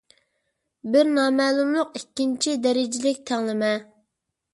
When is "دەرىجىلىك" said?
2.63-3.21